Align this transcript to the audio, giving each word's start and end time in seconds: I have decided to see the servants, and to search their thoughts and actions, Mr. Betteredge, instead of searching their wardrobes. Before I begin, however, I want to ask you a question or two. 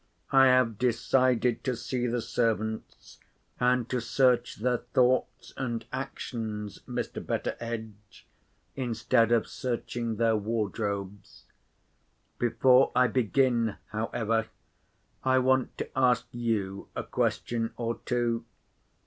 I 0.31 0.47
have 0.47 0.79
decided 0.79 1.63
to 1.65 1.75
see 1.75 2.07
the 2.07 2.23
servants, 2.23 3.19
and 3.59 3.87
to 3.89 4.01
search 4.01 4.55
their 4.55 4.79
thoughts 4.79 5.53
and 5.55 5.85
actions, 5.93 6.79
Mr. 6.87 7.23
Betteredge, 7.23 8.25
instead 8.75 9.31
of 9.31 9.45
searching 9.45 10.15
their 10.15 10.35
wardrobes. 10.35 11.45
Before 12.39 12.91
I 12.95 13.05
begin, 13.09 13.75
however, 13.89 14.47
I 15.23 15.37
want 15.37 15.77
to 15.77 15.89
ask 15.95 16.25
you 16.31 16.87
a 16.95 17.03
question 17.03 17.71
or 17.77 17.99
two. 18.03 18.43